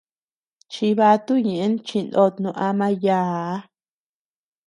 Chibatu 0.71 1.33
ñéʼen 1.47 1.73
chinót 1.87 2.33
no 2.43 2.49
ama 2.67 2.87
yââ. 3.03 3.17